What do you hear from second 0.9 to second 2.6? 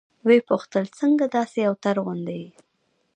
څنگه داسې اوتر غوندې يې.